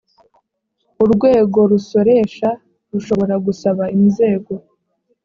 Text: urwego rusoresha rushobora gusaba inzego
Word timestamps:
urwego 1.03 1.59
rusoresha 1.71 2.49
rushobora 2.91 3.35
gusaba 3.45 3.83
inzego 3.99 4.53